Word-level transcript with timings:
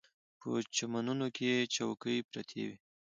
په 0.39 0.49
چمنونو 0.75 1.27
کې 1.35 1.51
چوکۍ 1.75 2.17
پرتې 2.29 2.61
وې. 2.67 2.75